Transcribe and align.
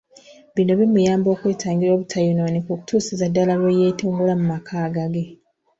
Bino 0.55 0.73
bimuyamba 0.79 1.27
okwetangira 1.31 1.91
obutayonooneka 1.93 2.69
okutuusiza 2.73 3.25
ddala 3.29 3.53
lwe 3.59 3.77
yeetongola 3.79 4.33
mu 4.39 4.45
maka 4.51 4.73
agage. 4.87 5.25